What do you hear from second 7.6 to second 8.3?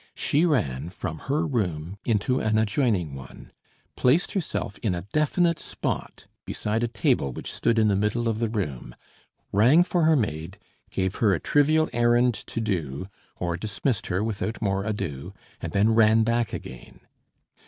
in the middle